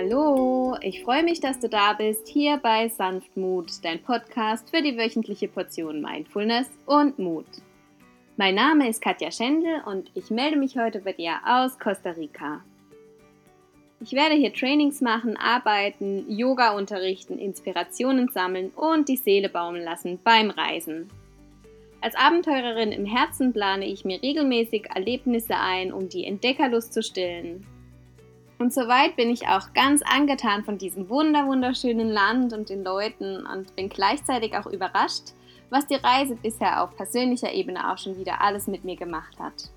Hallo, 0.00 0.76
ich 0.80 1.02
freue 1.02 1.24
mich, 1.24 1.40
dass 1.40 1.58
du 1.58 1.68
da 1.68 1.92
bist, 1.92 2.28
hier 2.28 2.58
bei 2.58 2.88
Sanftmut, 2.88 3.84
dein 3.84 4.00
Podcast 4.00 4.70
für 4.70 4.80
die 4.80 4.96
wöchentliche 4.96 5.48
Portion 5.48 6.00
Mindfulness 6.00 6.68
und 6.86 7.18
Mut. 7.18 7.48
Mein 8.36 8.54
Name 8.54 8.88
ist 8.88 9.02
Katja 9.02 9.32
Schendl 9.32 9.82
und 9.86 10.08
ich 10.14 10.30
melde 10.30 10.56
mich 10.56 10.78
heute 10.78 11.00
bei 11.00 11.14
dir 11.14 11.32
aus 11.44 11.80
Costa 11.80 12.10
Rica. 12.10 12.62
Ich 13.98 14.12
werde 14.12 14.36
hier 14.36 14.52
Trainings 14.52 15.00
machen, 15.00 15.36
arbeiten, 15.36 16.30
Yoga 16.30 16.76
unterrichten, 16.76 17.36
Inspirationen 17.36 18.28
sammeln 18.28 18.70
und 18.76 19.08
die 19.08 19.16
Seele 19.16 19.48
baumeln 19.48 19.82
lassen 19.82 20.20
beim 20.22 20.50
Reisen. 20.50 21.08
Als 22.00 22.14
Abenteurerin 22.14 22.92
im 22.92 23.04
Herzen 23.04 23.52
plane 23.52 23.86
ich 23.86 24.04
mir 24.04 24.22
regelmäßig 24.22 24.90
Erlebnisse 24.94 25.56
ein, 25.56 25.92
um 25.92 26.08
die 26.08 26.24
Entdeckerlust 26.24 26.94
zu 26.94 27.02
stillen. 27.02 27.66
Und 28.58 28.74
soweit 28.74 29.14
bin 29.14 29.30
ich 29.30 29.46
auch 29.46 29.72
ganz 29.72 30.02
angetan 30.02 30.64
von 30.64 30.78
diesem 30.78 31.08
wunder 31.08 31.46
wunderschönen 31.46 32.10
Land 32.10 32.52
und 32.52 32.68
den 32.68 32.82
Leuten 32.82 33.46
und 33.46 33.74
bin 33.76 33.88
gleichzeitig 33.88 34.56
auch 34.56 34.66
überrascht, 34.66 35.32
was 35.70 35.86
die 35.86 35.94
Reise 35.94 36.34
bisher 36.34 36.82
auf 36.82 36.96
persönlicher 36.96 37.52
Ebene 37.52 37.92
auch 37.92 37.98
schon 37.98 38.18
wieder 38.18 38.40
alles 38.40 38.66
mit 38.66 38.84
mir 38.84 38.96
gemacht 38.96 39.38
hat. 39.38 39.70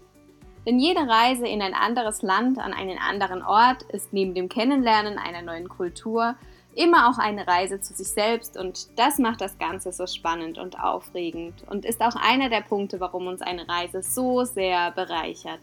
Denn 0.65 0.79
jede 0.79 1.01
Reise 1.01 1.47
in 1.47 1.61
ein 1.61 1.73
anderes 1.73 2.21
Land, 2.21 2.59
an 2.59 2.73
einen 2.73 2.97
anderen 2.97 3.43
Ort, 3.43 3.83
ist 3.83 4.13
neben 4.13 4.33
dem 4.33 4.49
Kennenlernen 4.49 5.17
einer 5.17 5.41
neuen 5.41 5.69
Kultur 5.69 6.35
immer 6.73 7.09
auch 7.09 7.17
eine 7.17 7.45
Reise 7.47 7.81
zu 7.81 7.93
sich 7.93 8.07
selbst 8.07 8.57
und 8.57 8.97
das 8.97 9.17
macht 9.17 9.41
das 9.41 9.57
Ganze 9.57 9.91
so 9.91 10.07
spannend 10.07 10.57
und 10.57 10.79
aufregend 10.79 11.65
und 11.69 11.85
ist 11.85 12.01
auch 12.01 12.15
einer 12.15 12.49
der 12.49 12.61
Punkte, 12.61 12.99
warum 12.99 13.27
uns 13.27 13.41
eine 13.41 13.67
Reise 13.67 14.01
so 14.01 14.45
sehr 14.45 14.91
bereichert. 14.91 15.61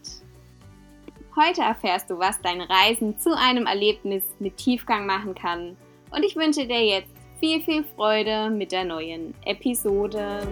Heute 1.41 1.61
erfährst 1.61 2.09
du, 2.09 2.19
was 2.19 2.41
dein 2.41 2.59
Reisen 2.59 3.17
zu 3.17 3.33
einem 3.33 3.65
Erlebnis 3.65 4.23
mit 4.39 4.57
Tiefgang 4.57 5.05
machen 5.05 5.35
kann 5.35 5.77
und 6.11 6.25
ich 6.25 6.35
wünsche 6.35 6.67
dir 6.67 6.83
jetzt 6.83 7.13
viel, 7.39 7.61
viel 7.61 7.85
Freude 7.85 8.49
mit 8.49 8.73
der 8.73 8.83
neuen 8.83 9.33
Episode. 9.45 10.45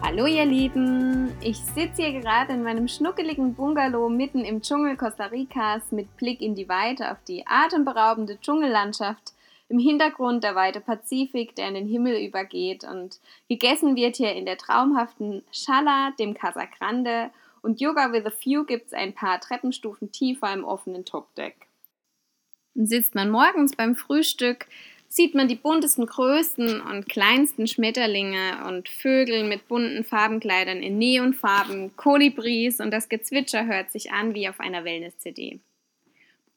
Hallo 0.00 0.26
ihr 0.26 0.44
Lieben, 0.44 1.32
ich 1.40 1.56
sitze 1.56 2.04
hier 2.04 2.20
gerade 2.20 2.52
in 2.52 2.62
meinem 2.62 2.86
schnuckeligen 2.86 3.52
Bungalow 3.52 4.08
mitten 4.08 4.44
im 4.44 4.62
Dschungel 4.62 4.96
Costa 4.96 5.24
Ricas 5.24 5.90
mit 5.90 6.16
Blick 6.18 6.40
in 6.40 6.54
die 6.54 6.68
Weite 6.68 7.10
auf 7.10 7.18
die 7.26 7.44
atemberaubende 7.48 8.38
Dschungellandschaft. 8.40 9.32
Im 9.68 9.78
Hintergrund 9.78 10.44
der 10.44 10.54
weite 10.54 10.80
Pazifik, 10.80 11.54
der 11.54 11.68
in 11.68 11.74
den 11.74 11.86
Himmel 11.86 12.24
übergeht 12.24 12.84
und 12.84 13.20
gegessen 13.48 13.96
wird 13.96 14.16
hier 14.16 14.32
in 14.32 14.46
der 14.46 14.56
traumhaften 14.56 15.42
Schala, 15.52 16.12
dem 16.18 16.34
Casa 16.34 16.64
Grande 16.64 17.30
und 17.60 17.80
Yoga 17.80 18.12
with 18.12 18.24
a 18.24 18.30
Few 18.30 18.64
gibt 18.64 18.86
es 18.86 18.92
ein 18.92 19.14
paar 19.14 19.40
Treppenstufen 19.40 20.10
tiefer 20.10 20.52
im 20.52 20.64
offenen 20.64 21.04
Topdeck. 21.04 21.66
Und 22.74 22.86
sitzt 22.86 23.14
man 23.14 23.30
morgens 23.30 23.76
beim 23.76 23.94
Frühstück 23.94 24.66
sieht 25.08 25.34
man 25.34 25.48
die 25.48 25.54
buntesten, 25.54 26.06
größten 26.06 26.80
und 26.80 27.08
kleinsten 27.08 27.66
Schmetterlinge 27.66 28.64
und 28.66 28.88
Vögel 28.88 29.44
mit 29.44 29.66
bunten 29.66 30.04
Farbenkleidern 30.04 30.82
in 30.82 30.98
Neonfarben, 30.98 31.96
Kolibris 31.96 32.80
und 32.80 32.90
das 32.90 33.08
Gezwitscher 33.08 33.66
hört 33.66 33.90
sich 33.90 34.12
an 34.12 34.34
wie 34.34 34.48
auf 34.48 34.60
einer 34.60 34.84
Wellness-CD. 34.84 35.60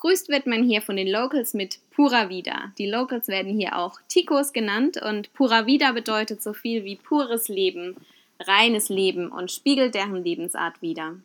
Begrüßt 0.01 0.29
wird 0.29 0.47
man 0.47 0.63
hier 0.63 0.81
von 0.81 0.95
den 0.95 1.07
Locals 1.07 1.53
mit 1.53 1.77
Pura 1.91 2.27
Vida. 2.27 2.73
Die 2.79 2.87
Locals 2.87 3.27
werden 3.27 3.55
hier 3.55 3.77
auch 3.77 3.99
Ticos 4.07 4.51
genannt 4.51 4.99
und 4.99 5.31
Pura 5.33 5.67
Vida 5.67 5.91
bedeutet 5.91 6.41
so 6.41 6.53
viel 6.53 6.83
wie 6.83 6.95
pures 6.95 7.49
Leben, 7.49 7.95
reines 8.39 8.89
Leben 8.89 9.31
und 9.31 9.51
spiegelt 9.51 9.93
deren 9.93 10.23
Lebensart 10.23 10.81
wider. 10.81 11.17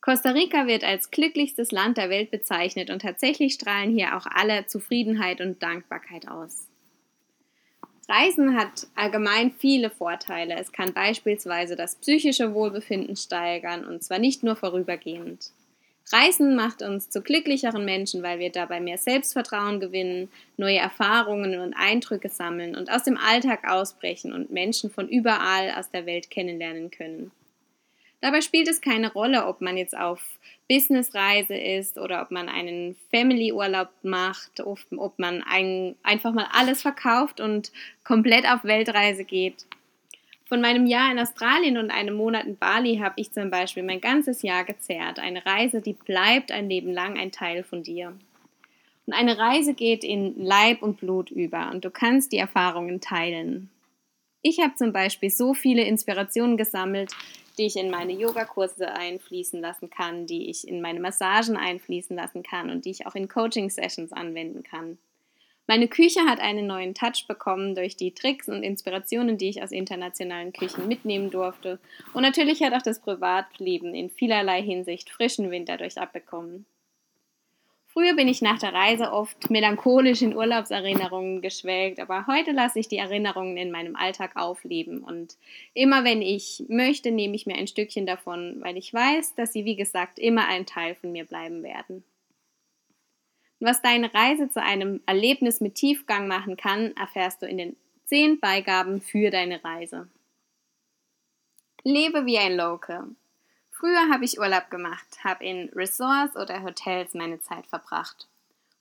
Costa 0.00 0.30
Rica 0.30 0.66
wird 0.66 0.82
als 0.82 1.12
glücklichstes 1.12 1.70
Land 1.70 1.98
der 1.98 2.10
Welt 2.10 2.32
bezeichnet 2.32 2.90
und 2.90 3.02
tatsächlich 3.02 3.54
strahlen 3.54 3.92
hier 3.92 4.16
auch 4.16 4.26
alle 4.26 4.66
Zufriedenheit 4.66 5.40
und 5.40 5.62
Dankbarkeit 5.62 6.26
aus. 6.26 6.66
Reisen 8.08 8.56
hat 8.56 8.88
allgemein 8.96 9.52
viele 9.52 9.90
Vorteile. 9.90 10.56
Es 10.56 10.72
kann 10.72 10.92
beispielsweise 10.92 11.76
das 11.76 11.94
psychische 11.94 12.54
Wohlbefinden 12.54 13.14
steigern 13.14 13.84
und 13.84 14.02
zwar 14.02 14.18
nicht 14.18 14.42
nur 14.42 14.56
vorübergehend. 14.56 15.52
Reisen 16.10 16.56
macht 16.56 16.82
uns 16.82 17.10
zu 17.10 17.22
glücklicheren 17.22 17.84
Menschen, 17.84 18.22
weil 18.22 18.38
wir 18.38 18.50
dabei 18.50 18.80
mehr 18.80 18.98
Selbstvertrauen 18.98 19.80
gewinnen, 19.80 20.30
neue 20.56 20.78
Erfahrungen 20.78 21.58
und 21.60 21.74
Eindrücke 21.74 22.28
sammeln 22.28 22.74
und 22.76 22.90
aus 22.90 23.04
dem 23.04 23.16
Alltag 23.16 23.68
ausbrechen 23.68 24.32
und 24.32 24.50
Menschen 24.50 24.90
von 24.90 25.08
überall 25.08 25.70
aus 25.78 25.90
der 25.90 26.06
Welt 26.06 26.30
kennenlernen 26.30 26.90
können. 26.90 27.30
Dabei 28.20 28.40
spielt 28.40 28.68
es 28.68 28.80
keine 28.80 29.12
Rolle, 29.12 29.46
ob 29.46 29.60
man 29.60 29.76
jetzt 29.76 29.96
auf 29.96 30.22
Businessreise 30.68 31.56
ist 31.56 31.98
oder 31.98 32.22
ob 32.22 32.30
man 32.30 32.48
einen 32.48 32.96
Family-Urlaub 33.10 33.88
macht, 34.02 34.60
ob, 34.60 35.18
man 35.18 35.42
ein, 35.42 35.96
einfach 36.02 36.32
mal 36.32 36.46
alles 36.52 36.82
verkauft 36.82 37.40
und 37.40 37.72
komplett 38.04 38.46
auf 38.46 38.62
Weltreise 38.64 39.24
geht. 39.24 39.66
Von 40.52 40.60
meinem 40.60 40.84
Jahr 40.84 41.10
in 41.10 41.18
Australien 41.18 41.78
und 41.78 41.90
einem 41.90 42.14
Monat 42.14 42.44
in 42.44 42.58
Bali 42.58 42.98
habe 42.98 43.14
ich 43.16 43.32
zum 43.32 43.48
Beispiel 43.48 43.82
mein 43.82 44.02
ganzes 44.02 44.42
Jahr 44.42 44.64
gezehrt. 44.64 45.18
Eine 45.18 45.46
Reise, 45.46 45.80
die 45.80 45.94
bleibt 45.94 46.52
ein 46.52 46.68
Leben 46.68 46.92
lang 46.92 47.18
ein 47.18 47.32
Teil 47.32 47.64
von 47.64 47.82
dir. 47.82 48.14
Und 49.06 49.14
eine 49.14 49.38
Reise 49.38 49.72
geht 49.72 50.04
in 50.04 50.44
Leib 50.44 50.82
und 50.82 50.98
Blut 50.98 51.30
über 51.30 51.70
und 51.70 51.86
du 51.86 51.90
kannst 51.90 52.32
die 52.32 52.36
Erfahrungen 52.36 53.00
teilen. 53.00 53.70
Ich 54.42 54.60
habe 54.60 54.74
zum 54.74 54.92
Beispiel 54.92 55.30
so 55.30 55.54
viele 55.54 55.84
Inspirationen 55.84 56.58
gesammelt, 56.58 57.12
die 57.56 57.64
ich 57.64 57.76
in 57.76 57.90
meine 57.90 58.12
Yogakurse 58.12 58.92
einfließen 58.92 59.58
lassen 59.58 59.88
kann, 59.88 60.26
die 60.26 60.50
ich 60.50 60.68
in 60.68 60.82
meine 60.82 61.00
Massagen 61.00 61.56
einfließen 61.56 62.14
lassen 62.14 62.42
kann 62.42 62.68
und 62.68 62.84
die 62.84 62.90
ich 62.90 63.06
auch 63.06 63.14
in 63.14 63.26
Coaching-Sessions 63.26 64.12
anwenden 64.12 64.62
kann. 64.62 64.98
Meine 65.68 65.86
Küche 65.86 66.22
hat 66.26 66.40
einen 66.40 66.66
neuen 66.66 66.94
Touch 66.94 67.26
bekommen 67.28 67.74
durch 67.74 67.96
die 67.96 68.12
Tricks 68.12 68.48
und 68.48 68.62
Inspirationen, 68.62 69.38
die 69.38 69.48
ich 69.48 69.62
aus 69.62 69.70
internationalen 69.70 70.52
Küchen 70.52 70.88
mitnehmen 70.88 71.30
durfte. 71.30 71.78
Und 72.12 72.22
natürlich 72.22 72.62
hat 72.62 72.74
auch 72.74 72.82
das 72.82 73.00
Privatleben 73.00 73.94
in 73.94 74.10
vielerlei 74.10 74.60
Hinsicht 74.60 75.10
frischen 75.10 75.50
Wind 75.50 75.68
dadurch 75.68 75.98
abbekommen. 75.98 76.66
Früher 77.92 78.14
bin 78.14 78.26
ich 78.26 78.40
nach 78.40 78.58
der 78.58 78.72
Reise 78.72 79.12
oft 79.12 79.50
melancholisch 79.50 80.22
in 80.22 80.34
Urlaubserinnerungen 80.34 81.42
geschwelgt, 81.42 82.00
aber 82.00 82.26
heute 82.26 82.50
lasse 82.50 82.78
ich 82.78 82.88
die 82.88 82.96
Erinnerungen 82.96 83.58
in 83.58 83.70
meinem 83.70 83.96
Alltag 83.96 84.34
aufleben 84.34 85.04
und 85.04 85.36
immer 85.74 86.02
wenn 86.02 86.22
ich 86.22 86.64
möchte, 86.68 87.10
nehme 87.10 87.36
ich 87.36 87.44
mir 87.44 87.56
ein 87.56 87.66
Stückchen 87.66 88.06
davon, 88.06 88.56
weil 88.60 88.78
ich 88.78 88.94
weiß, 88.94 89.34
dass 89.34 89.52
sie, 89.52 89.66
wie 89.66 89.76
gesagt, 89.76 90.18
immer 90.18 90.48
ein 90.48 90.64
Teil 90.64 90.94
von 90.94 91.12
mir 91.12 91.26
bleiben 91.26 91.62
werden. 91.62 92.02
Was 93.64 93.80
deine 93.80 94.12
Reise 94.12 94.50
zu 94.50 94.60
einem 94.60 95.00
Erlebnis 95.06 95.60
mit 95.60 95.76
Tiefgang 95.76 96.26
machen 96.26 96.56
kann, 96.56 96.96
erfährst 96.96 97.42
du 97.42 97.46
in 97.46 97.58
den 97.58 97.76
zehn 98.06 98.40
Beigaben 98.40 99.00
für 99.00 99.30
deine 99.30 99.62
Reise. 99.62 100.08
Lebe 101.84 102.26
wie 102.26 102.38
ein 102.38 102.56
Local. 102.56 103.04
Früher 103.70 104.08
habe 104.12 104.24
ich 104.24 104.40
Urlaub 104.40 104.68
gemacht, 104.68 105.06
habe 105.22 105.44
in 105.44 105.68
Resorts 105.76 106.34
oder 106.34 106.64
Hotels 106.64 107.14
meine 107.14 107.40
Zeit 107.40 107.68
verbracht. 107.68 108.26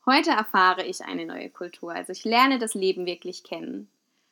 Heute 0.07 0.31
erfahre 0.31 0.83
ich 0.83 1.01
eine 1.01 1.27
neue 1.27 1.51
Kultur, 1.51 1.93
also 1.93 2.11
ich 2.11 2.23
lerne 2.23 2.57
das 2.57 2.73
Leben 2.73 3.05
wirklich 3.05 3.43
kennen. 3.43 3.87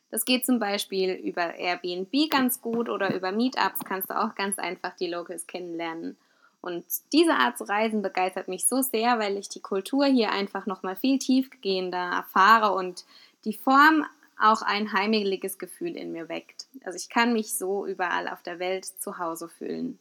Das 0.10 0.26
geht 0.26 0.48
zum 0.48 0.58
Beispiel 0.58 1.12
über 1.12 1.54
Airbnb 1.60 2.12
ganz 2.32 2.60
gut 2.60 2.90
oder 2.90 3.14
über 3.14 3.32
Meetups 3.32 3.86
kannst 3.86 4.10
du 4.10 4.20
auch 4.20 4.34
ganz 4.34 4.58
einfach 4.58 4.96
die 4.96 5.12
Locals 5.12 5.46
kennenlernen. 5.46 6.18
Und 6.62 6.86
diese 7.14 7.34
Art 7.34 7.58
zu 7.58 7.64
reisen 7.64 8.02
begeistert 8.02 8.48
mich 8.48 8.68
so 8.68 8.82
sehr, 8.82 9.18
weil 9.18 9.38
ich 9.38 9.48
die 9.50 9.62
Kultur 9.62 10.06
hier 10.06 10.32
einfach 10.32 10.66
nochmal 10.66 10.96
viel 10.96 11.18
tiefgehender 11.18 11.98
erfahre 11.98 12.74
und 12.74 13.06
die 13.46 13.54
Form 13.54 14.06
auch 14.38 14.62
ein 14.62 14.94
heimeliges 14.94 15.58
Gefühl 15.58 15.96
in 15.96 16.12
mir 16.12 16.30
weckt. 16.30 16.68
Also 16.84 16.98
ich 16.98 17.10
kann 17.10 17.34
mich 17.34 17.54
so 17.54 17.86
überall 17.86 18.28
auf 18.28 18.42
der 18.44 18.60
Welt 18.60 18.86
zu 18.86 19.18
Hause 19.18 19.48
fühlen. 19.48 20.00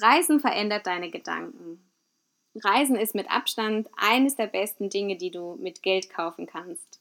Reisen 0.00 0.40
verändert 0.40 0.86
deine 0.86 1.10
Gedanken. 1.10 1.80
Reisen 2.56 2.96
ist 2.96 3.14
mit 3.14 3.30
Abstand 3.30 3.88
eines 3.96 4.36
der 4.36 4.46
besten 4.46 4.90
Dinge, 4.90 5.16
die 5.16 5.30
du 5.30 5.56
mit 5.56 5.82
Geld 5.82 6.10
kaufen 6.10 6.46
kannst. 6.46 7.00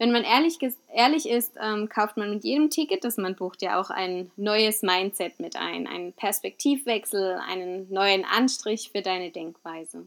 Wenn 0.00 0.12
man 0.12 0.24
ehrlich, 0.24 0.56
ehrlich 0.94 1.28
ist, 1.28 1.58
ähm, 1.60 1.90
kauft 1.90 2.16
man 2.16 2.30
mit 2.30 2.42
jedem 2.42 2.70
Ticket, 2.70 3.04
das 3.04 3.18
man 3.18 3.36
bucht, 3.36 3.60
ja 3.60 3.78
auch 3.78 3.90
ein 3.90 4.30
neues 4.36 4.80
Mindset 4.80 5.38
mit 5.40 5.56
ein, 5.56 5.86
einen 5.86 6.14
Perspektivwechsel, 6.14 7.38
einen 7.46 7.92
neuen 7.92 8.24
Anstrich 8.24 8.88
für 8.92 9.02
deine 9.02 9.30
Denkweise. 9.30 10.06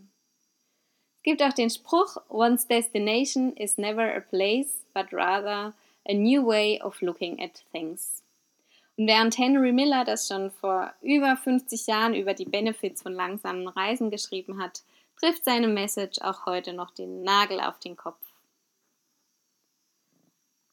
Es 1.18 1.22
gibt 1.22 1.44
auch 1.44 1.54
den 1.54 1.70
Spruch, 1.70 2.18
One's 2.28 2.68
destination 2.68 3.56
is 3.56 3.78
never 3.78 4.16
a 4.16 4.20
place, 4.20 4.84
but 4.96 5.14
rather 5.14 5.74
a 6.10 6.14
new 6.16 6.44
way 6.44 6.82
of 6.82 7.00
looking 7.04 7.40
at 7.40 7.64
things. 7.72 8.24
Und 8.98 9.06
während 9.06 9.38
Henry 9.38 9.72
Miller 9.72 10.06
das 10.06 10.28
schon 10.28 10.50
vor 10.50 10.92
über 11.04 11.38
50 11.38 11.86
Jahren 11.86 12.16
über 12.16 12.34
die 12.34 12.46
Benefits 12.46 13.04
von 13.04 13.14
langsamen 13.14 13.68
Reisen 13.68 14.10
geschrieben 14.10 14.60
hat, 14.60 14.82
trifft 15.20 15.46
seine 15.46 15.68
Message 15.68 16.20
auch 16.22 16.48
heute 16.48 16.74
noch 16.74 16.90
den 16.90 17.22
Nagel 17.22 17.60
auf 17.60 17.78
den 17.78 17.96
Kopf. 17.96 18.33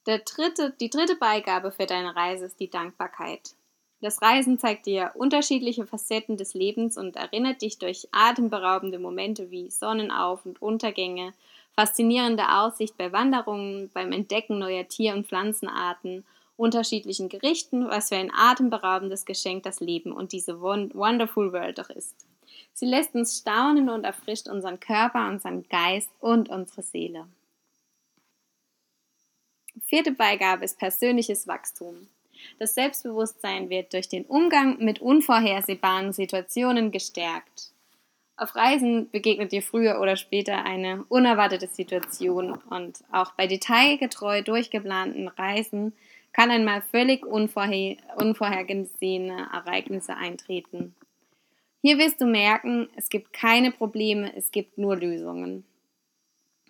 Der 0.06 0.20
dritte, 0.20 0.74
die 0.80 0.88
dritte 0.88 1.16
Beigabe 1.16 1.72
für 1.72 1.86
deine 1.86 2.16
Reise 2.16 2.46
ist 2.46 2.58
die 2.58 2.70
Dankbarkeit. 2.70 3.54
Das 4.00 4.22
Reisen 4.22 4.58
zeigt 4.58 4.86
dir 4.86 5.12
unterschiedliche 5.14 5.86
Facetten 5.86 6.38
des 6.38 6.54
Lebens 6.54 6.96
und 6.96 7.16
erinnert 7.16 7.60
dich 7.60 7.78
durch 7.78 8.08
atemberaubende 8.12 8.98
Momente 8.98 9.50
wie 9.50 9.70
Sonnenauf- 9.70 10.46
und 10.46 10.62
Untergänge, 10.62 11.34
faszinierende 11.74 12.48
Aussicht 12.50 12.96
bei 12.96 13.12
Wanderungen, 13.12 13.90
beim 13.92 14.12
Entdecken 14.12 14.58
neuer 14.58 14.88
Tier- 14.88 15.14
und 15.14 15.26
Pflanzenarten, 15.26 16.24
unterschiedlichen 16.56 17.28
Gerichten, 17.28 17.88
was 17.88 18.08
für 18.08 18.16
ein 18.16 18.32
atemberaubendes 18.34 19.26
Geschenk 19.26 19.64
das 19.64 19.80
Leben 19.80 20.12
und 20.12 20.32
diese 20.32 20.62
Wonderful 20.62 21.52
World 21.52 21.78
doch 21.78 21.90
ist. 21.90 22.26
Sie 22.72 22.86
lässt 22.86 23.14
uns 23.14 23.38
staunen 23.38 23.90
und 23.90 24.04
erfrischt 24.04 24.48
unseren 24.48 24.80
Körper, 24.80 25.28
unseren 25.28 25.68
Geist 25.68 26.10
und 26.20 26.48
unsere 26.48 26.82
Seele. 26.82 27.26
Vierte 29.86 30.12
Beigabe 30.12 30.64
ist 30.64 30.78
persönliches 30.78 31.46
Wachstum. 31.46 32.08
Das 32.58 32.74
Selbstbewusstsein 32.74 33.70
wird 33.70 33.92
durch 33.92 34.08
den 34.08 34.24
Umgang 34.24 34.78
mit 34.78 35.00
unvorhersehbaren 35.00 36.12
Situationen 36.12 36.90
gestärkt. 36.90 37.72
Auf 38.36 38.56
Reisen 38.56 39.10
begegnet 39.10 39.52
dir 39.52 39.62
früher 39.62 40.00
oder 40.00 40.16
später 40.16 40.64
eine 40.64 41.04
unerwartete 41.08 41.66
Situation 41.66 42.52
und 42.70 43.04
auch 43.12 43.32
bei 43.32 43.46
detailgetreu 43.46 44.42
durchgeplanten 44.42 45.28
Reisen 45.28 45.92
kann 46.32 46.50
einmal 46.50 46.80
völlig 46.80 47.26
unvorher 47.26 47.96
unvorhergesehene 48.16 49.48
Ereignisse 49.52 50.16
eintreten. 50.16 50.94
Hier 51.82 51.98
wirst 51.98 52.20
du 52.20 52.26
merken, 52.26 52.88
es 52.96 53.08
gibt 53.08 53.32
keine 53.32 53.72
Probleme, 53.72 54.34
es 54.34 54.50
gibt 54.50 54.78
nur 54.78 54.96
Lösungen. 54.96 55.64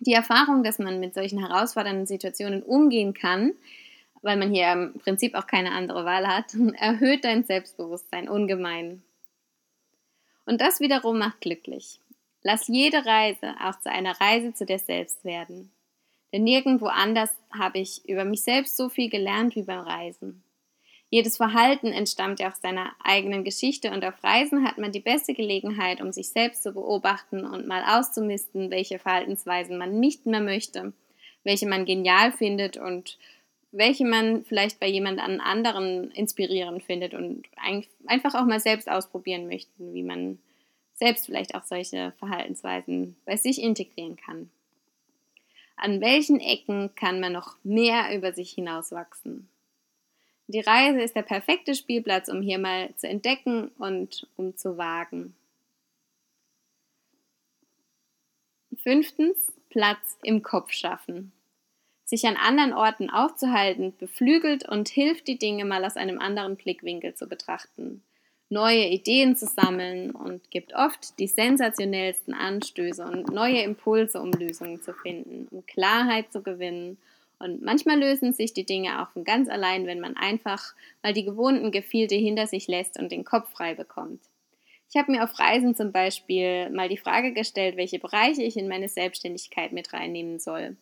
Die 0.01 0.13
Erfahrung, 0.13 0.63
dass 0.63 0.79
man 0.79 0.99
mit 0.99 1.13
solchen 1.13 1.37
herausfordernden 1.37 2.07
Situationen 2.07 2.63
umgehen 2.63 3.13
kann, 3.13 3.53
weil 4.23 4.35
man 4.35 4.51
hier 4.51 4.71
im 4.71 4.93
Prinzip 4.95 5.35
auch 5.35 5.45
keine 5.45 5.73
andere 5.73 6.05
Wahl 6.05 6.27
hat, 6.27 6.55
erhöht 6.79 7.23
dein 7.23 7.43
Selbstbewusstsein 7.43 8.27
ungemein. 8.27 9.03
Und 10.45 10.59
das 10.59 10.79
wiederum 10.79 11.19
macht 11.19 11.41
glücklich. 11.41 11.99
Lass 12.41 12.67
jede 12.67 13.05
Reise 13.05 13.53
auch 13.63 13.79
zu 13.79 13.91
einer 13.91 14.19
Reise 14.19 14.55
zu 14.55 14.65
dir 14.65 14.79
selbst 14.79 15.23
werden. 15.23 15.71
Denn 16.33 16.45
nirgendwo 16.45 16.87
anders 16.87 17.29
habe 17.51 17.77
ich 17.77 18.07
über 18.09 18.25
mich 18.25 18.41
selbst 18.41 18.77
so 18.77 18.89
viel 18.89 19.09
gelernt 19.09 19.55
wie 19.55 19.63
beim 19.63 19.81
Reisen. 19.81 20.43
Jedes 21.13 21.35
Verhalten 21.35 21.87
entstammt 21.87 22.39
ja 22.39 22.49
aus 22.49 22.61
seiner 22.61 22.93
eigenen 23.03 23.43
Geschichte 23.43 23.91
und 23.91 24.05
auf 24.05 24.23
Reisen 24.23 24.65
hat 24.65 24.77
man 24.77 24.93
die 24.93 25.01
beste 25.01 25.33
Gelegenheit, 25.33 25.99
um 25.99 26.13
sich 26.13 26.29
selbst 26.29 26.63
zu 26.63 26.71
beobachten 26.71 27.43
und 27.45 27.67
mal 27.67 27.83
auszumisten, 27.83 28.71
welche 28.71 28.97
Verhaltensweisen 28.97 29.77
man 29.77 29.99
nicht 29.99 30.25
mehr 30.25 30.39
möchte, 30.39 30.93
welche 31.43 31.67
man 31.67 31.83
genial 31.83 32.31
findet 32.31 32.77
und 32.77 33.17
welche 33.73 34.05
man 34.05 34.45
vielleicht 34.45 34.79
bei 34.79 34.87
jemand 34.87 35.19
anderen 35.19 36.11
inspirierend 36.11 36.81
findet 36.81 37.13
und 37.13 37.43
einfach 38.05 38.33
auch 38.33 38.45
mal 38.45 38.61
selbst 38.61 38.89
ausprobieren 38.89 39.47
möchte, 39.47 39.71
wie 39.79 40.03
man 40.03 40.39
selbst 40.93 41.25
vielleicht 41.25 41.55
auch 41.55 41.65
solche 41.65 42.13
Verhaltensweisen 42.19 43.17
bei 43.25 43.35
sich 43.35 43.61
integrieren 43.61 44.15
kann. 44.15 44.49
An 45.75 45.99
welchen 45.99 46.39
Ecken 46.39 46.95
kann 46.95 47.19
man 47.19 47.33
noch 47.33 47.57
mehr 47.63 48.15
über 48.15 48.31
sich 48.31 48.51
hinauswachsen? 48.51 49.49
Die 50.51 50.59
Reise 50.59 51.01
ist 51.01 51.15
der 51.15 51.21
perfekte 51.21 51.75
Spielplatz, 51.75 52.27
um 52.27 52.41
hier 52.41 52.59
mal 52.59 52.93
zu 52.95 53.07
entdecken 53.07 53.69
und 53.77 54.27
um 54.35 54.55
zu 54.57 54.77
wagen. 54.77 55.33
Fünftens, 58.77 59.53
Platz 59.69 60.17
im 60.23 60.43
Kopf 60.43 60.71
schaffen 60.71 61.31
sich 62.11 62.27
an 62.27 62.35
anderen 62.35 62.73
Orten 62.73 63.09
aufzuhalten, 63.09 63.93
beflügelt 63.97 64.67
und 64.67 64.89
hilft, 64.89 65.29
die 65.29 65.39
Dinge 65.39 65.63
mal 65.63 65.85
aus 65.85 65.95
einem 65.95 66.19
anderen 66.19 66.57
Blickwinkel 66.57 67.15
zu 67.15 67.25
betrachten, 67.25 68.03
neue 68.49 68.85
Ideen 68.89 69.37
zu 69.37 69.45
sammeln 69.45 70.11
und 70.11 70.51
gibt 70.51 70.75
oft 70.75 71.17
die 71.19 71.27
sensationellsten 71.27 72.33
Anstöße 72.33 73.05
und 73.05 73.31
neue 73.31 73.61
Impulse, 73.61 74.21
um 74.21 74.33
Lösungen 74.33 74.81
zu 74.81 74.93
finden, 74.93 75.47
um 75.51 75.65
Klarheit 75.65 76.33
zu 76.33 76.43
gewinnen. 76.43 76.97
Und 77.43 77.61
manchmal 77.61 77.99
lösen 77.99 78.33
sich 78.33 78.53
die 78.53 78.65
Dinge 78.65 79.01
auch 79.01 79.09
von 79.11 79.23
ganz 79.23 79.49
allein, 79.49 79.87
wenn 79.87 79.99
man 79.99 80.15
einfach 80.15 80.75
mal 81.01 81.13
die 81.13 81.25
gewohnten 81.25 81.71
Gefilde 81.71 82.15
hinter 82.15 82.47
sich 82.47 82.67
lässt 82.67 82.99
und 82.99 83.11
den 83.11 83.25
Kopf 83.25 83.51
frei 83.51 83.73
bekommt. 83.73 84.21
Ich 84.89 84.97
habe 84.97 85.11
mir 85.11 85.23
auf 85.23 85.39
Reisen 85.39 85.73
zum 85.73 85.91
Beispiel 85.91 86.69
mal 86.69 86.89
die 86.89 86.97
Frage 86.97 87.33
gestellt, 87.33 87.77
welche 87.77 87.97
Bereiche 87.97 88.43
ich 88.43 88.57
in 88.57 88.67
meine 88.67 88.89
Selbstständigkeit 88.89 89.71
mit 89.71 89.93
reinnehmen 89.93 90.37
soll. 90.37 90.75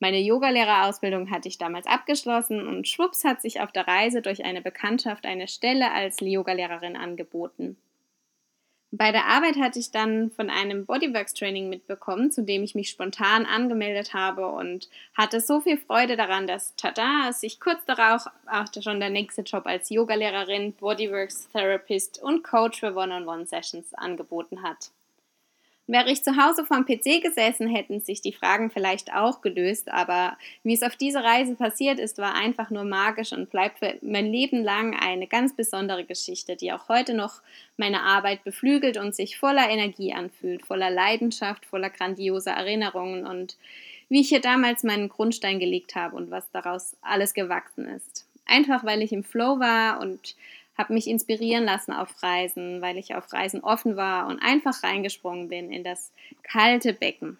Meine 0.00 0.20
Yogalehrerausbildung 0.20 1.30
hatte 1.30 1.48
ich 1.48 1.56
damals 1.56 1.86
abgeschlossen 1.86 2.66
und 2.66 2.88
schwupps 2.88 3.24
hat 3.24 3.40
sich 3.40 3.60
auf 3.60 3.70
der 3.70 3.86
Reise 3.86 4.22
durch 4.22 4.44
eine 4.44 4.60
Bekanntschaft 4.60 5.24
eine 5.24 5.48
Stelle 5.48 5.92
als 5.92 6.20
Yogalehrerin 6.20 6.96
angeboten. 6.96 7.76
Bei 8.96 9.10
der 9.10 9.24
Arbeit 9.24 9.56
hatte 9.56 9.80
ich 9.80 9.90
dann 9.90 10.30
von 10.30 10.50
einem 10.50 10.86
Bodyworks 10.86 11.34
Training 11.34 11.68
mitbekommen, 11.68 12.30
zu 12.30 12.44
dem 12.44 12.62
ich 12.62 12.76
mich 12.76 12.90
spontan 12.90 13.44
angemeldet 13.44 14.14
habe 14.14 14.46
und 14.46 14.88
hatte 15.14 15.40
so 15.40 15.60
viel 15.60 15.78
Freude 15.78 16.16
daran, 16.16 16.46
dass 16.46 16.76
tada, 16.76 17.32
sich 17.32 17.58
kurz 17.58 17.84
darauf 17.86 18.26
auch 18.46 18.66
schon 18.80 19.00
der 19.00 19.10
nächste 19.10 19.42
Job 19.42 19.66
als 19.66 19.90
Yogalehrerin, 19.90 20.74
Bodyworks 20.74 21.48
Therapist 21.48 22.22
und 22.22 22.44
Coach 22.44 22.78
für 22.78 22.94
One-on-One-Sessions 22.94 23.94
angeboten 23.94 24.62
hat. 24.62 24.92
Wäre 25.86 26.10
ich 26.10 26.24
zu 26.24 26.36
Hause 26.36 26.64
vorm 26.64 26.86
PC 26.86 27.22
gesessen, 27.22 27.68
hätten 27.68 28.00
sich 28.00 28.22
die 28.22 28.32
Fragen 28.32 28.70
vielleicht 28.70 29.12
auch 29.12 29.42
gelöst, 29.42 29.92
aber 29.92 30.38
wie 30.62 30.72
es 30.72 30.82
auf 30.82 30.96
dieser 30.96 31.22
Reise 31.22 31.56
passiert 31.56 31.98
ist, 31.98 32.16
war 32.16 32.34
einfach 32.34 32.70
nur 32.70 32.84
magisch 32.84 33.34
und 33.34 33.50
bleibt 33.50 33.80
für 33.80 33.94
mein 34.00 34.32
Leben 34.32 34.64
lang 34.64 34.96
eine 34.98 35.26
ganz 35.26 35.54
besondere 35.54 36.04
Geschichte, 36.04 36.56
die 36.56 36.72
auch 36.72 36.88
heute 36.88 37.12
noch 37.12 37.42
meine 37.76 38.00
Arbeit 38.00 38.44
beflügelt 38.44 38.96
und 38.96 39.14
sich 39.14 39.36
voller 39.36 39.68
Energie 39.68 40.14
anfühlt, 40.14 40.64
voller 40.64 40.90
Leidenschaft, 40.90 41.66
voller 41.66 41.90
grandioser 41.90 42.52
Erinnerungen 42.52 43.26
und 43.26 43.58
wie 44.08 44.22
ich 44.22 44.30
hier 44.30 44.40
damals 44.40 44.84
meinen 44.84 45.10
Grundstein 45.10 45.58
gelegt 45.58 45.96
habe 45.96 46.16
und 46.16 46.30
was 46.30 46.50
daraus 46.50 46.96
alles 47.02 47.34
gewachsen 47.34 47.88
ist. 47.88 48.26
Einfach 48.46 48.84
weil 48.84 49.02
ich 49.02 49.12
im 49.12 49.24
Flow 49.24 49.58
war 49.58 50.00
und 50.00 50.34
habe 50.76 50.92
mich 50.92 51.06
inspirieren 51.06 51.64
lassen 51.64 51.92
auf 51.92 52.22
Reisen, 52.22 52.82
weil 52.82 52.98
ich 52.98 53.14
auf 53.14 53.32
Reisen 53.32 53.62
offen 53.62 53.96
war 53.96 54.26
und 54.26 54.40
einfach 54.40 54.82
reingesprungen 54.82 55.48
bin 55.48 55.72
in 55.72 55.84
das 55.84 56.12
kalte 56.42 56.92
Becken. 56.92 57.38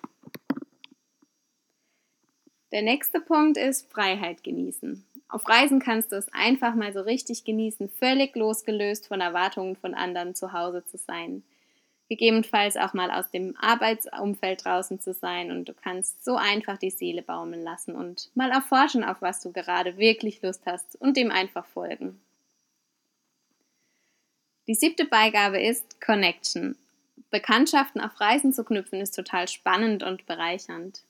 Der 2.73 2.83
nächste 2.83 3.21
Punkt 3.21 3.57
ist 3.57 3.91
Freiheit 3.93 4.43
genießen. 4.43 5.05
Auf 5.29 5.49
Reisen 5.49 5.81
kannst 5.81 6.13
du 6.13 6.17
es 6.17 6.33
einfach 6.33 6.75
mal 6.75 6.93
so 6.93 7.01
richtig 7.01 7.45
genießen, 7.45 7.89
völlig 7.89 8.37
losgelöst 8.37 9.09
von 9.09 9.21
Erwartungen 9.21 9.77
von 9.77 9.95
anderen 9.95 10.35
zu 10.35 10.53
Hause 10.53 10.85
zu 10.85 10.99
sein. 10.99 11.43
Gegebenenfalls 12.09 12.77
auch 12.77 12.93
mal 12.93 13.11
aus 13.11 13.31
dem 13.31 13.57
Arbeitsumfeld 13.57 14.65
draußen 14.65 15.01
zu 15.01 15.15
sein 15.15 15.51
und 15.51 15.69
du 15.69 15.73
kannst 15.73 16.25
so 16.25 16.37
einfach 16.37 16.77
die 16.77 16.91
Seele 16.91 17.23
baumeln 17.23 17.63
lassen 17.63 17.97
und 17.97 18.31
mal 18.35 18.51
erforschen, 18.51 19.05
auf 19.05 19.23
was 19.23 19.41
du 19.41 19.53
gerade 19.53 19.97
wirklich 19.97 20.43
Lust 20.43 20.67
hast 20.67 20.97
und 21.01 21.17
dem 21.17 21.31
einfach 21.31 21.67
folgen. 21.67 22.21
Die 24.67 24.75
siebte 24.75 25.05
Beigabe 25.05 25.61
ist 25.61 26.01
Connection. 26.01 26.79
Bekanntschaften 27.31 28.01
auf 28.01 28.19
Reisen 28.19 28.55
zu 28.55 28.65
knüpfen 28.65 28.99
ist 28.99 29.15
total 29.15 29.47
spannend 29.47 30.03
und 30.03 30.25
bereichernd. 30.25 31.03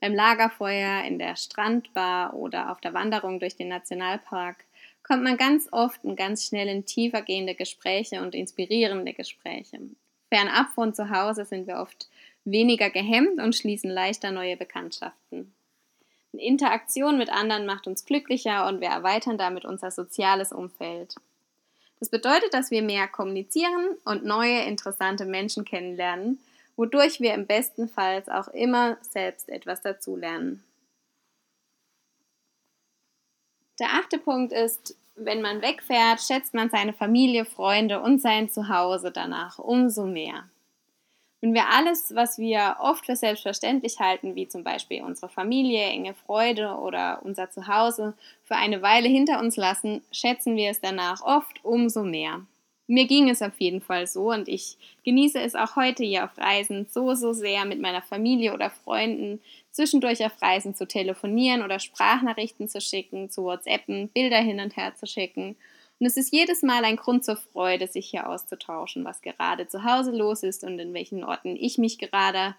Beim 0.00 0.14
Lagerfeuer, 0.14 1.04
in 1.04 1.20
der 1.20 1.36
Strandbar 1.36 2.34
oder 2.34 2.72
auf 2.72 2.80
der 2.80 2.94
Wanderung 2.94 3.38
durch 3.38 3.54
den 3.54 3.68
Nationalpark 3.68 4.64
kommt 5.04 5.22
man 5.22 5.36
ganz 5.36 5.68
oft 5.70 6.02
und 6.02 6.16
ganz 6.16 6.44
schnell 6.44 6.66
in 6.66 6.86
tiefer 6.86 7.22
gehende 7.22 7.54
Gespräche 7.54 8.20
und 8.20 8.34
inspirierende 8.34 9.12
Gespräche. 9.12 9.78
Fernab 10.28 10.70
von 10.74 10.92
zu 10.92 11.08
Hause 11.08 11.44
sind 11.44 11.68
wir 11.68 11.76
oft 11.76 12.08
weniger 12.44 12.90
gehemmt 12.90 13.40
und 13.40 13.54
schließen 13.54 13.90
leichter 13.90 14.32
neue 14.32 14.56
Bekanntschaften. 14.56 15.54
Interaktion 16.32 17.16
mit 17.16 17.30
anderen 17.30 17.64
macht 17.64 17.86
uns 17.86 18.04
glücklicher 18.04 18.66
und 18.66 18.80
wir 18.80 18.88
erweitern 18.88 19.38
damit 19.38 19.64
unser 19.64 19.92
soziales 19.92 20.52
Umfeld. 20.52 21.14
Das 21.98 22.10
bedeutet, 22.10 22.54
dass 22.54 22.70
wir 22.70 22.82
mehr 22.82 23.08
kommunizieren 23.08 23.96
und 24.04 24.24
neue 24.24 24.60
interessante 24.62 25.24
Menschen 25.24 25.64
kennenlernen, 25.64 26.38
wodurch 26.76 27.20
wir 27.20 27.34
im 27.34 27.46
besten 27.46 27.88
Fall 27.88 28.22
auch 28.30 28.48
immer 28.48 28.96
selbst 29.02 29.48
etwas 29.48 29.82
dazulernen. 29.82 30.62
Der 33.80 33.88
achte 33.94 34.18
Punkt 34.18 34.52
ist, 34.52 34.96
wenn 35.14 35.42
man 35.42 35.62
wegfährt, 35.62 36.20
schätzt 36.20 36.54
man 36.54 36.70
seine 36.70 36.92
Familie, 36.92 37.44
Freunde 37.44 38.00
und 38.00 38.20
sein 38.20 38.48
Zuhause 38.48 39.10
danach 39.10 39.58
umso 39.58 40.04
mehr. 40.04 40.48
Wenn 41.40 41.54
wir 41.54 41.68
alles, 41.68 42.14
was 42.16 42.38
wir 42.38 42.76
oft 42.80 43.06
für 43.06 43.14
selbstverständlich 43.14 44.00
halten, 44.00 44.34
wie 44.34 44.48
zum 44.48 44.64
Beispiel 44.64 45.02
unsere 45.02 45.28
Familie, 45.28 45.84
enge 45.84 46.14
Freude 46.14 46.70
oder 46.74 47.20
unser 47.22 47.48
Zuhause, 47.48 48.14
für 48.42 48.56
eine 48.56 48.82
Weile 48.82 49.08
hinter 49.08 49.38
uns 49.38 49.56
lassen, 49.56 50.02
schätzen 50.10 50.56
wir 50.56 50.70
es 50.70 50.80
danach 50.80 51.22
oft 51.22 51.64
umso 51.64 52.02
mehr. 52.02 52.40
Mir 52.88 53.06
ging 53.06 53.28
es 53.28 53.42
auf 53.42 53.60
jeden 53.60 53.82
Fall 53.82 54.06
so 54.06 54.30
und 54.30 54.48
ich 54.48 54.78
genieße 55.04 55.38
es 55.38 55.54
auch 55.54 55.76
heute 55.76 56.02
hier 56.02 56.24
auf 56.24 56.36
Reisen 56.38 56.86
so, 56.90 57.14
so 57.14 57.34
sehr 57.34 57.66
mit 57.66 57.80
meiner 57.80 58.02
Familie 58.02 58.54
oder 58.54 58.70
Freunden 58.70 59.40
zwischendurch 59.70 60.24
auf 60.24 60.40
Reisen 60.40 60.74
zu 60.74 60.88
telefonieren 60.88 61.62
oder 61.62 61.78
Sprachnachrichten 61.78 62.66
zu 62.66 62.80
schicken, 62.80 63.30
zu 63.30 63.44
WhatsAppen, 63.44 64.08
Bilder 64.08 64.38
hin 64.38 64.58
und 64.58 64.76
her 64.76 64.94
zu 64.96 65.06
schicken 65.06 65.54
Und 66.00 66.06
es 66.06 66.16
ist 66.16 66.32
jedes 66.32 66.62
Mal 66.62 66.84
ein 66.84 66.96
Grund 66.96 67.24
zur 67.24 67.36
Freude, 67.36 67.88
sich 67.88 68.08
hier 68.08 68.28
auszutauschen, 68.28 69.04
was 69.04 69.20
gerade 69.20 69.66
zu 69.66 69.84
Hause 69.84 70.12
los 70.12 70.42
ist 70.42 70.62
und 70.62 70.78
in 70.78 70.94
welchen 70.94 71.24
Orten 71.24 71.56
ich 71.56 71.76
mich 71.78 71.98
gerade 71.98 72.54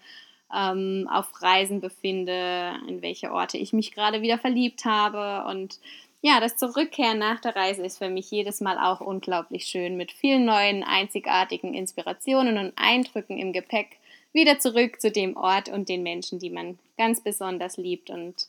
ähm, 0.54 1.08
auf 1.10 1.42
Reisen 1.42 1.80
befinde, 1.80 2.74
in 2.86 3.02
welche 3.02 3.32
Orte 3.32 3.56
ich 3.56 3.72
mich 3.72 3.92
gerade 3.92 4.20
wieder 4.20 4.38
verliebt 4.38 4.84
habe. 4.84 5.48
Und 5.48 5.78
ja, 6.20 6.38
das 6.40 6.56
Zurückkehren 6.56 7.18
nach 7.18 7.40
der 7.40 7.56
Reise 7.56 7.82
ist 7.82 7.98
für 7.98 8.10
mich 8.10 8.30
jedes 8.30 8.60
Mal 8.60 8.78
auch 8.78 9.00
unglaublich 9.00 9.64
schön, 9.64 9.96
mit 9.96 10.12
vielen 10.12 10.44
neuen, 10.44 10.82
einzigartigen 10.82 11.72
Inspirationen 11.72 12.58
und 12.58 12.72
Eindrücken 12.76 13.38
im 13.38 13.52
Gepäck 13.54 13.96
wieder 14.32 14.58
zurück 14.58 15.00
zu 15.00 15.10
dem 15.10 15.36
Ort 15.36 15.70
und 15.70 15.88
den 15.88 16.02
Menschen, 16.02 16.38
die 16.38 16.50
man 16.50 16.78
ganz 16.98 17.22
besonders 17.22 17.78
liebt. 17.78 18.10
Und 18.10 18.48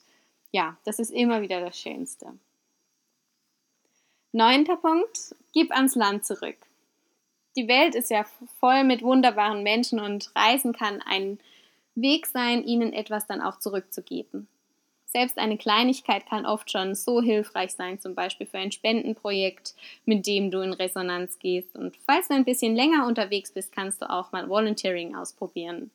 ja, 0.51 0.77
das 0.83 0.99
ist 0.99 1.11
immer 1.11 1.41
wieder 1.41 1.61
das 1.61 1.79
Schönste. 1.79 2.33
Neunter 4.33 4.77
Punkt, 4.77 5.35
gib 5.51 5.71
ans 5.71 5.95
Land 5.95 6.25
zurück. 6.25 6.55
Die 7.57 7.67
Welt 7.67 7.95
ist 7.95 8.09
ja 8.09 8.25
voll 8.61 8.85
mit 8.85 9.01
wunderbaren 9.01 9.61
Menschen 9.61 9.99
und 9.99 10.31
Reisen 10.33 10.71
kann 10.71 11.01
ein 11.01 11.37
Weg 11.95 12.27
sein, 12.27 12.63
ihnen 12.63 12.93
etwas 12.93 13.27
dann 13.27 13.41
auch 13.41 13.59
zurückzugeben. 13.59 14.47
Selbst 15.05 15.37
eine 15.37 15.57
Kleinigkeit 15.57 16.25
kann 16.27 16.45
oft 16.45 16.71
schon 16.71 16.95
so 16.95 17.21
hilfreich 17.21 17.73
sein, 17.73 17.99
zum 17.99 18.15
Beispiel 18.15 18.47
für 18.47 18.57
ein 18.57 18.71
Spendenprojekt, 18.71 19.75
mit 20.05 20.25
dem 20.25 20.49
du 20.49 20.61
in 20.61 20.71
Resonanz 20.71 21.37
gehst. 21.37 21.75
Und 21.75 21.97
falls 22.05 22.29
du 22.29 22.33
ein 22.33 22.45
bisschen 22.45 22.73
länger 22.73 23.05
unterwegs 23.07 23.51
bist, 23.51 23.73
kannst 23.73 24.01
du 24.01 24.09
auch 24.09 24.31
mal 24.31 24.47
Volunteering 24.47 25.13
ausprobieren. 25.13 25.91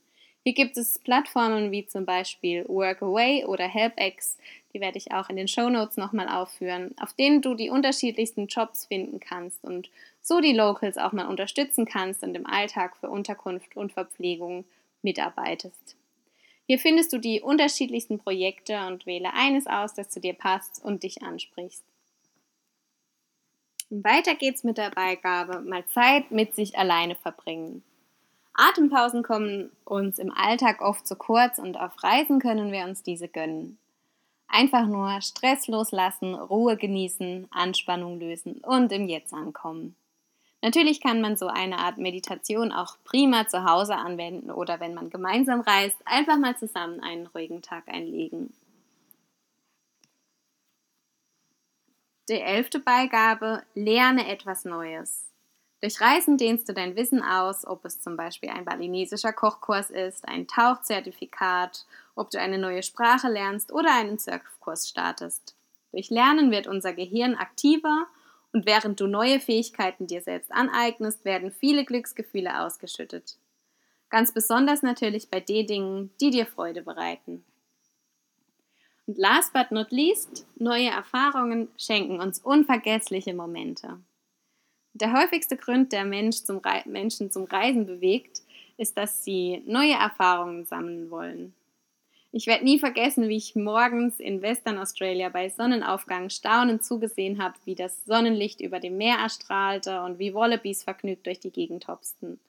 Hier 0.46 0.54
gibt 0.54 0.76
es 0.76 1.00
Plattformen 1.00 1.72
wie 1.72 1.88
zum 1.88 2.04
Beispiel 2.04 2.64
Workaway 2.68 3.44
oder 3.46 3.66
HelpX, 3.66 4.38
die 4.72 4.80
werde 4.80 4.96
ich 4.96 5.10
auch 5.10 5.28
in 5.28 5.34
den 5.34 5.48
Show 5.48 5.68
Notes 5.68 5.96
nochmal 5.96 6.28
aufführen, 6.28 6.94
auf 7.00 7.12
denen 7.14 7.42
du 7.42 7.54
die 7.54 7.68
unterschiedlichsten 7.68 8.46
Jobs 8.46 8.86
finden 8.86 9.18
kannst 9.18 9.64
und 9.64 9.90
so 10.22 10.40
die 10.40 10.52
Locals 10.52 10.98
auch 10.98 11.10
mal 11.10 11.26
unterstützen 11.26 11.84
kannst 11.84 12.22
und 12.22 12.36
im 12.36 12.46
Alltag 12.46 12.96
für 12.96 13.10
Unterkunft 13.10 13.76
und 13.76 13.92
Verpflegung 13.92 14.64
mitarbeitest. 15.02 15.96
Hier 16.68 16.78
findest 16.78 17.12
du 17.12 17.18
die 17.18 17.40
unterschiedlichsten 17.40 18.20
Projekte 18.20 18.86
und 18.86 19.04
wähle 19.04 19.34
eines 19.34 19.66
aus, 19.66 19.94
das 19.94 20.10
zu 20.10 20.20
dir 20.20 20.34
passt 20.34 20.80
und 20.80 21.02
dich 21.02 21.24
ansprichst. 21.24 21.82
Weiter 23.90 24.36
geht's 24.36 24.62
mit 24.62 24.78
der 24.78 24.90
Beigabe, 24.90 25.60
mal 25.62 25.84
Zeit 25.86 26.30
mit 26.30 26.54
sich 26.54 26.78
alleine 26.78 27.16
verbringen. 27.16 27.82
Atempausen 28.56 29.22
kommen 29.22 29.70
uns 29.84 30.18
im 30.18 30.32
Alltag 30.32 30.80
oft 30.80 31.06
zu 31.06 31.14
kurz 31.14 31.58
und 31.58 31.76
auf 31.76 32.02
Reisen 32.02 32.40
können 32.40 32.72
wir 32.72 32.84
uns 32.84 33.02
diese 33.02 33.28
gönnen. 33.28 33.78
Einfach 34.48 34.86
nur 34.86 35.20
Stress 35.20 35.68
loslassen, 35.68 36.34
Ruhe 36.34 36.76
genießen, 36.76 37.48
Anspannung 37.50 38.18
lösen 38.18 38.62
und 38.62 38.92
im 38.92 39.08
Jetzt 39.08 39.34
ankommen. 39.34 39.94
Natürlich 40.62 41.00
kann 41.00 41.20
man 41.20 41.36
so 41.36 41.48
eine 41.48 41.78
Art 41.78 41.98
Meditation 41.98 42.72
auch 42.72 42.96
prima 43.04 43.46
zu 43.46 43.64
Hause 43.64 43.96
anwenden 43.96 44.50
oder 44.50 44.80
wenn 44.80 44.94
man 44.94 45.10
gemeinsam 45.10 45.60
reist, 45.60 45.98
einfach 46.06 46.38
mal 46.38 46.56
zusammen 46.56 47.00
einen 47.00 47.26
ruhigen 47.26 47.60
Tag 47.60 47.88
einlegen. 47.88 48.54
Die 52.28 52.40
elfte 52.40 52.80
Beigabe, 52.80 53.62
lerne 53.74 54.28
etwas 54.28 54.64
Neues. 54.64 55.26
Durch 55.86 56.00
Reisen 56.00 56.36
dehnst 56.36 56.68
du 56.68 56.74
dein 56.74 56.96
Wissen 56.96 57.22
aus, 57.22 57.64
ob 57.64 57.84
es 57.84 58.00
zum 58.00 58.16
Beispiel 58.16 58.50
ein 58.50 58.64
balinesischer 58.64 59.32
Kochkurs 59.32 59.90
ist, 59.90 60.26
ein 60.26 60.48
Tauchzertifikat, 60.48 61.86
ob 62.16 62.28
du 62.32 62.40
eine 62.40 62.58
neue 62.58 62.82
Sprache 62.82 63.28
lernst 63.28 63.70
oder 63.70 63.94
einen 63.94 64.18
Surfkurs 64.18 64.88
startest. 64.88 65.54
Durch 65.92 66.10
Lernen 66.10 66.50
wird 66.50 66.66
unser 66.66 66.92
Gehirn 66.92 67.36
aktiver 67.36 68.08
und 68.52 68.66
während 68.66 68.98
du 68.98 69.06
neue 69.06 69.38
Fähigkeiten 69.38 70.08
dir 70.08 70.22
selbst 70.22 70.50
aneignest, 70.50 71.24
werden 71.24 71.52
viele 71.52 71.84
Glücksgefühle 71.84 72.62
ausgeschüttet. 72.62 73.36
Ganz 74.10 74.34
besonders 74.34 74.82
natürlich 74.82 75.30
bei 75.30 75.38
den 75.38 75.68
Dingen, 75.68 76.10
die 76.20 76.30
dir 76.30 76.46
Freude 76.46 76.82
bereiten. 76.82 77.44
Und 79.06 79.18
last 79.18 79.52
but 79.52 79.70
not 79.70 79.92
least, 79.92 80.48
neue 80.56 80.88
Erfahrungen 80.88 81.68
schenken 81.78 82.18
uns 82.20 82.40
unvergessliche 82.40 83.34
Momente. 83.34 84.00
Der 84.98 85.12
häufigste 85.12 85.58
Grund, 85.58 85.92
der 85.92 86.06
Mensch 86.06 86.38
zum 86.38 86.62
Menschen 86.86 87.30
zum 87.30 87.44
Reisen 87.44 87.84
bewegt, 87.84 88.40
ist, 88.78 88.96
dass 88.96 89.22
sie 89.22 89.62
neue 89.66 89.92
Erfahrungen 89.92 90.64
sammeln 90.64 91.10
wollen. 91.10 91.52
Ich 92.32 92.46
werde 92.46 92.64
nie 92.64 92.78
vergessen, 92.78 93.28
wie 93.28 93.36
ich 93.36 93.54
morgens 93.54 94.18
in 94.20 94.40
Western 94.40 94.78
Australia 94.78 95.28
bei 95.28 95.50
Sonnenaufgang 95.50 96.30
staunend 96.30 96.82
zugesehen 96.82 97.42
habe, 97.42 97.56
wie 97.66 97.74
das 97.74 98.06
Sonnenlicht 98.06 98.62
über 98.62 98.80
dem 98.80 98.96
Meer 98.96 99.18
erstrahlte 99.18 100.00
und 100.00 100.18
wie 100.18 100.32
Wallabies 100.32 100.82
vergnügt 100.82 101.26
durch 101.26 101.40
die 101.40 101.52
Gegend 101.52 101.88
hopsten. 101.88 102.40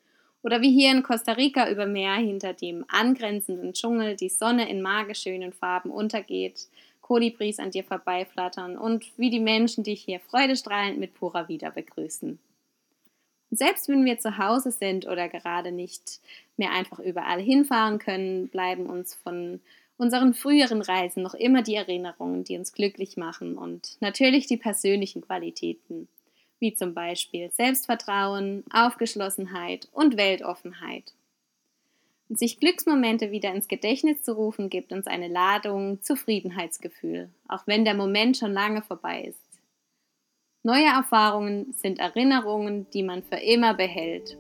Oder 0.42 0.62
wie 0.62 0.72
hier 0.72 0.92
in 0.92 1.04
Costa 1.04 1.34
Rica 1.34 1.70
über 1.70 1.86
Meer 1.86 2.16
hinter 2.16 2.54
dem 2.54 2.86
angrenzenden 2.88 3.74
Dschungel 3.74 4.16
die 4.16 4.30
Sonne 4.30 4.70
in 4.70 4.82
magisch 4.82 5.24
schönen 5.24 5.52
Farben 5.52 5.92
untergeht, 5.92 6.70
Kolibris 7.08 7.60
an 7.60 7.72
dir 7.72 7.86
vorbeiflattern 7.86 8.78
und 8.78 9.06
wie 9.18 9.30
die 9.30 9.40
Menschen 9.40 9.86
dich 9.86 10.04
hier 10.04 10.20
freudestrahlend 10.20 11.00
mit 11.00 11.14
purer 11.14 11.48
Wieder 11.48 11.72
begrüßen. 11.72 12.38
Selbst 13.50 13.88
wenn 13.88 14.04
wir 14.04 14.20
zu 14.20 14.38
Hause 14.38 14.72
sind 14.72 15.08
oder 15.08 15.30
gerade 15.30 15.72
nicht 15.72 16.20
mehr 16.58 16.72
einfach 16.74 17.00
überall 17.00 17.42
hinfahren 17.42 17.98
können, 17.98 18.50
bleiben 18.50 18.88
uns 18.88 19.16
von 19.16 19.62
unseren 19.96 20.34
früheren 20.34 20.82
Reisen 20.82 21.24
noch 21.24 21.34
immer 21.34 21.62
die 21.62 21.76
Erinnerungen, 21.76 22.44
die 22.44 22.58
uns 22.58 22.74
glücklich 22.74 23.16
machen 23.16 23.58
und 23.58 23.96
natürlich 24.02 24.46
die 24.48 24.58
persönlichen 24.58 25.22
Qualitäten, 25.22 26.10
wie 26.60 26.76
zum 26.76 26.94
Beispiel 26.94 27.50
Selbstvertrauen, 27.52 28.66
Aufgeschlossenheit 28.70 29.88
und 29.94 30.18
Weltoffenheit. 30.18 31.14
Und 32.30 32.38
sich 32.38 32.60
Glücksmomente 32.60 33.32
wieder 33.32 33.54
ins 33.54 33.68
Gedächtnis 33.68 34.22
zu 34.22 34.34
rufen, 34.34 34.70
gibt 34.70 34.92
uns 34.92 35.08
eine 35.08 35.30
Ladung 35.30 36.02
Zufriedenheitsgefühl, 36.02 37.30
auch 37.48 37.66
wenn 37.68 37.86
der 37.86 37.94
Moment 37.94 38.38
schon 38.38 38.52
lange 38.52 38.82
vorbei 38.82 39.24
ist. 39.24 39.40
Neue 40.64 40.88
Erfahrungen 40.88 41.72
sind 41.72 42.00
Erinnerungen, 42.00 42.90
die 42.92 43.04
man 43.04 43.24
für 43.24 43.38
immer 43.38 43.74
behält. 43.74 44.38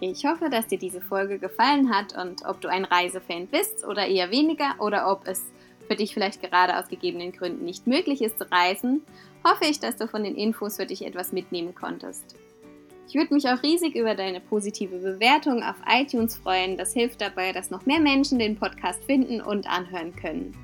Ich 0.00 0.24
hoffe, 0.24 0.48
dass 0.48 0.66
dir 0.66 0.78
diese 0.78 1.00
Folge 1.00 1.38
gefallen 1.38 1.94
hat 1.94 2.16
und 2.16 2.46
ob 2.46 2.60
du 2.60 2.68
ein 2.68 2.84
Reisefan 2.84 3.46
bist 3.46 3.84
oder 3.86 4.06
eher 4.06 4.30
weniger 4.30 4.76
oder 4.78 5.10
ob 5.10 5.26
es 5.26 5.42
für 5.86 5.96
dich 5.96 6.14
vielleicht 6.14 6.42
gerade 6.42 6.78
aus 6.78 6.88
gegebenen 6.88 7.32
Gründen 7.32 7.64
nicht 7.64 7.86
möglich 7.86 8.22
ist 8.22 8.38
zu 8.38 8.50
reisen, 8.50 9.02
hoffe 9.44 9.64
ich, 9.64 9.80
dass 9.80 9.96
du 9.96 10.08
von 10.08 10.24
den 10.24 10.36
Infos 10.36 10.76
für 10.76 10.86
dich 10.86 11.04
etwas 11.04 11.32
mitnehmen 11.32 11.74
konntest. 11.74 12.36
Ich 13.08 13.14
würde 13.14 13.34
mich 13.34 13.48
auch 13.48 13.62
riesig 13.62 13.94
über 13.94 14.14
deine 14.14 14.40
positive 14.40 14.98
Bewertung 14.98 15.62
auf 15.62 15.76
iTunes 15.88 16.36
freuen. 16.36 16.76
Das 16.76 16.92
hilft 16.92 17.20
dabei, 17.20 17.52
dass 17.52 17.70
noch 17.70 17.86
mehr 17.86 18.00
Menschen 18.00 18.38
den 18.40 18.56
Podcast 18.56 19.04
finden 19.04 19.40
und 19.40 19.68
anhören 19.68 20.14
können. 20.16 20.56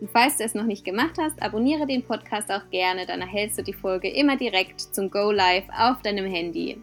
Und 0.00 0.10
falls 0.10 0.36
du 0.36 0.44
es 0.44 0.54
noch 0.54 0.64
nicht 0.64 0.84
gemacht 0.84 1.16
hast, 1.18 1.42
abonniere 1.42 1.86
den 1.86 2.04
Podcast 2.04 2.50
auch 2.52 2.68
gerne, 2.70 3.06
dann 3.06 3.20
erhältst 3.20 3.58
du 3.58 3.62
die 3.62 3.72
Folge 3.72 4.08
immer 4.08 4.36
direkt 4.36 4.80
zum 4.80 5.10
Go 5.10 5.32
Live 5.32 5.64
auf 5.76 6.00
deinem 6.02 6.26
Handy. 6.26 6.80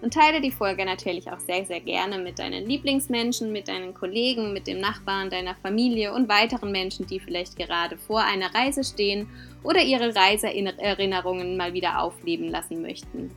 Und 0.00 0.14
teile 0.14 0.40
die 0.40 0.52
Folge 0.52 0.84
natürlich 0.84 1.30
auch 1.30 1.40
sehr, 1.40 1.64
sehr 1.64 1.80
gerne 1.80 2.18
mit 2.18 2.38
deinen 2.38 2.66
Lieblingsmenschen, 2.66 3.50
mit 3.50 3.66
deinen 3.66 3.94
Kollegen, 3.94 4.52
mit 4.52 4.68
dem 4.68 4.78
Nachbarn, 4.78 5.28
deiner 5.28 5.56
Familie 5.56 6.14
und 6.14 6.28
weiteren 6.28 6.70
Menschen, 6.70 7.06
die 7.06 7.18
vielleicht 7.18 7.56
gerade 7.56 7.98
vor 7.98 8.20
einer 8.20 8.54
Reise 8.54 8.84
stehen 8.84 9.28
oder 9.64 9.82
ihre 9.82 10.14
Reiseerinnerungen 10.14 11.56
mal 11.56 11.72
wieder 11.72 12.00
aufleben 12.00 12.48
lassen 12.48 12.80
möchten. 12.80 13.30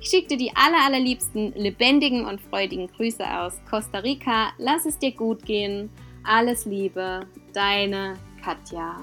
Ich 0.00 0.10
schicke 0.10 0.28
dir 0.28 0.36
die 0.38 0.52
aller, 0.54 0.84
allerliebsten, 0.84 1.52
lebendigen 1.54 2.24
und 2.24 2.40
freudigen 2.40 2.88
Grüße 2.88 3.24
aus 3.38 3.60
Costa 3.68 3.98
Rica. 3.98 4.52
Lass 4.58 4.86
es 4.86 4.98
dir 4.98 5.12
gut 5.12 5.44
gehen. 5.44 5.90
Alles 6.24 6.64
Liebe, 6.64 7.26
deine 7.52 8.14
Katja. 8.42 8.96